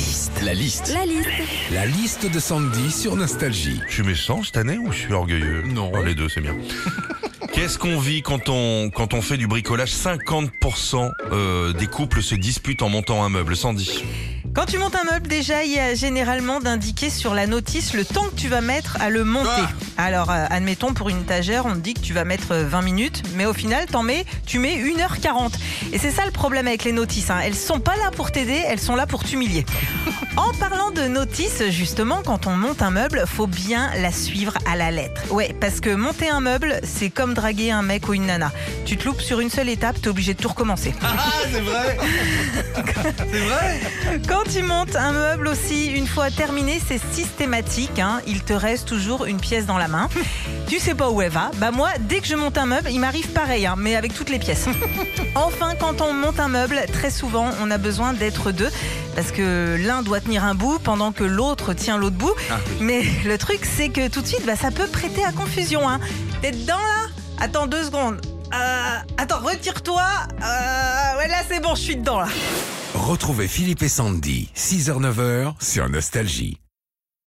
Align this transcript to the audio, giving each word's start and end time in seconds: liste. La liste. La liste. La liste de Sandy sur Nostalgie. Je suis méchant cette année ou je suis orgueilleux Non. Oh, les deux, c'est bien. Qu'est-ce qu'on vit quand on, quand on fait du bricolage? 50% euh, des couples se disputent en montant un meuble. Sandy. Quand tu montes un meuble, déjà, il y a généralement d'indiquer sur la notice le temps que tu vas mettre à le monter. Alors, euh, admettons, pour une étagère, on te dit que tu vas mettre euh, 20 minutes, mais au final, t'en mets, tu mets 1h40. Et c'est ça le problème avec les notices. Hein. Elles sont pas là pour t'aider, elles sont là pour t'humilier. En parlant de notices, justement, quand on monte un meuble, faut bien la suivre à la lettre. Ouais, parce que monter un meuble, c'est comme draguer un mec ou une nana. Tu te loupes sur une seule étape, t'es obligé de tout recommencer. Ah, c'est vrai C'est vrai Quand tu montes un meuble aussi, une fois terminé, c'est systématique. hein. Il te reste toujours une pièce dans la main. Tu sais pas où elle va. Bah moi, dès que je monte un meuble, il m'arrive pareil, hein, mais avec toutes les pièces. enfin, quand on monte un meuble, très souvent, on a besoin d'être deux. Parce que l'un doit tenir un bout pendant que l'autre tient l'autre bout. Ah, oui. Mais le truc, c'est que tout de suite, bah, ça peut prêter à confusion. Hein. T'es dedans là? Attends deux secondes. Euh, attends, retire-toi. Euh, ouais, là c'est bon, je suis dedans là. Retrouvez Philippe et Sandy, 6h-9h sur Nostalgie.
liste. 0.00 0.42
La 0.42 0.54
liste. 0.54 0.92
La 0.94 1.04
liste. 1.04 1.28
La 1.70 1.86
liste 1.86 2.32
de 2.32 2.40
Sandy 2.40 2.90
sur 2.90 3.16
Nostalgie. 3.16 3.80
Je 3.86 3.94
suis 3.94 4.02
méchant 4.02 4.42
cette 4.42 4.56
année 4.56 4.78
ou 4.78 4.90
je 4.92 4.98
suis 4.98 5.12
orgueilleux 5.12 5.62
Non. 5.66 5.92
Oh, 5.94 6.02
les 6.02 6.14
deux, 6.14 6.28
c'est 6.28 6.40
bien. 6.40 6.56
Qu'est-ce 7.52 7.78
qu'on 7.78 7.98
vit 7.98 8.22
quand 8.22 8.48
on, 8.48 8.90
quand 8.90 9.12
on 9.12 9.20
fait 9.20 9.36
du 9.36 9.46
bricolage? 9.46 9.92
50% 9.92 11.10
euh, 11.32 11.72
des 11.74 11.86
couples 11.86 12.22
se 12.22 12.34
disputent 12.34 12.82
en 12.82 12.88
montant 12.88 13.22
un 13.22 13.28
meuble. 13.28 13.56
Sandy. 13.56 14.04
Quand 14.54 14.66
tu 14.66 14.78
montes 14.78 14.96
un 14.96 15.04
meuble, 15.04 15.28
déjà, 15.28 15.64
il 15.64 15.72
y 15.72 15.78
a 15.78 15.94
généralement 15.94 16.60
d'indiquer 16.60 17.10
sur 17.10 17.34
la 17.34 17.46
notice 17.46 17.92
le 17.92 18.04
temps 18.04 18.24
que 18.24 18.34
tu 18.36 18.48
vas 18.48 18.62
mettre 18.62 18.96
à 19.00 19.10
le 19.10 19.24
monter. 19.24 19.62
Alors, 20.00 20.30
euh, 20.30 20.46
admettons, 20.48 20.94
pour 20.94 21.08
une 21.10 21.20
étagère, 21.20 21.66
on 21.66 21.72
te 21.74 21.78
dit 21.78 21.94
que 21.94 22.00
tu 22.00 22.14
vas 22.14 22.24
mettre 22.24 22.52
euh, 22.52 22.64
20 22.66 22.82
minutes, 22.82 23.22
mais 23.34 23.44
au 23.44 23.52
final, 23.52 23.84
t'en 23.86 24.02
mets, 24.02 24.24
tu 24.46 24.58
mets 24.58 24.76
1h40. 24.76 25.52
Et 25.92 25.98
c'est 25.98 26.10
ça 26.10 26.24
le 26.24 26.30
problème 26.30 26.66
avec 26.66 26.84
les 26.84 26.92
notices. 26.92 27.30
Hein. 27.30 27.40
Elles 27.44 27.54
sont 27.54 27.80
pas 27.80 27.96
là 27.96 28.10
pour 28.10 28.32
t'aider, 28.32 28.62
elles 28.66 28.80
sont 28.80 28.96
là 28.96 29.06
pour 29.06 29.24
t'humilier. 29.24 29.64
En 30.36 30.52
parlant 30.54 30.90
de 30.90 31.02
notices, 31.02 31.64
justement, 31.70 32.22
quand 32.24 32.46
on 32.46 32.56
monte 32.56 32.82
un 32.82 32.90
meuble, 32.90 33.24
faut 33.26 33.48
bien 33.48 33.90
la 33.96 34.12
suivre 34.12 34.54
à 34.64 34.76
la 34.76 34.90
lettre. 34.90 35.20
Ouais, 35.30 35.54
parce 35.60 35.80
que 35.80 35.90
monter 35.90 36.30
un 36.30 36.40
meuble, 36.40 36.80
c'est 36.82 37.10
comme 37.10 37.34
draguer 37.34 37.72
un 37.72 37.82
mec 37.82 38.08
ou 38.08 38.14
une 38.14 38.26
nana. 38.26 38.50
Tu 38.86 38.96
te 38.96 39.04
loupes 39.04 39.20
sur 39.20 39.40
une 39.40 39.50
seule 39.50 39.68
étape, 39.68 40.00
t'es 40.00 40.08
obligé 40.08 40.34
de 40.34 40.40
tout 40.40 40.48
recommencer. 40.48 40.94
Ah, 41.02 41.16
c'est 41.52 41.60
vrai 41.60 41.96
C'est 43.32 43.38
vrai 43.40 43.80
Quand 44.28 44.44
tu 44.50 44.62
montes 44.62 44.94
un 44.96 45.12
meuble 45.12 45.48
aussi, 45.48 45.86
une 45.88 46.06
fois 46.06 46.30
terminé, 46.30 46.80
c'est 46.86 47.00
systématique. 47.12 47.98
hein. 47.98 48.20
Il 48.26 48.42
te 48.42 48.52
reste 48.52 48.86
toujours 48.88 49.26
une 49.26 49.40
pièce 49.40 49.66
dans 49.66 49.78
la 49.78 49.88
main. 49.90 50.08
Tu 50.68 50.78
sais 50.78 50.94
pas 50.94 51.10
où 51.10 51.20
elle 51.20 51.30
va. 51.30 51.50
Bah 51.56 51.70
moi, 51.70 51.90
dès 52.00 52.20
que 52.20 52.26
je 52.26 52.34
monte 52.34 52.56
un 52.58 52.66
meuble, 52.66 52.88
il 52.90 53.00
m'arrive 53.00 53.28
pareil, 53.28 53.66
hein, 53.66 53.74
mais 53.76 53.96
avec 53.96 54.14
toutes 54.14 54.30
les 54.30 54.38
pièces. 54.38 54.66
enfin, 55.34 55.74
quand 55.78 56.00
on 56.00 56.12
monte 56.12 56.40
un 56.40 56.48
meuble, 56.48 56.80
très 56.92 57.10
souvent, 57.10 57.50
on 57.62 57.70
a 57.70 57.78
besoin 57.78 58.12
d'être 58.12 58.52
deux. 58.52 58.70
Parce 59.14 59.32
que 59.32 59.76
l'un 59.78 60.02
doit 60.02 60.20
tenir 60.20 60.44
un 60.44 60.54
bout 60.54 60.78
pendant 60.78 61.12
que 61.12 61.24
l'autre 61.24 61.74
tient 61.74 61.98
l'autre 61.98 62.16
bout. 62.16 62.32
Ah, 62.50 62.58
oui. 62.66 62.76
Mais 62.80 63.02
le 63.24 63.36
truc, 63.36 63.60
c'est 63.64 63.88
que 63.88 64.08
tout 64.08 64.22
de 64.22 64.26
suite, 64.26 64.46
bah, 64.46 64.56
ça 64.56 64.70
peut 64.70 64.86
prêter 64.86 65.24
à 65.24 65.32
confusion. 65.32 65.88
Hein. 65.88 66.00
T'es 66.40 66.52
dedans 66.52 66.78
là? 66.78 67.08
Attends 67.40 67.66
deux 67.66 67.84
secondes. 67.84 68.20
Euh, 68.52 68.98
attends, 69.16 69.38
retire-toi. 69.38 70.02
Euh, 70.42 71.18
ouais, 71.18 71.28
là 71.28 71.42
c'est 71.48 71.60
bon, 71.60 71.74
je 71.74 71.80
suis 71.80 71.96
dedans 71.96 72.20
là. 72.20 72.28
Retrouvez 72.94 73.46
Philippe 73.46 73.82
et 73.82 73.88
Sandy, 73.88 74.50
6h-9h 74.56 75.54
sur 75.60 75.88
Nostalgie. 75.88 76.58